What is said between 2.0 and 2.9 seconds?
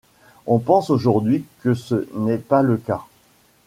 n’est pas le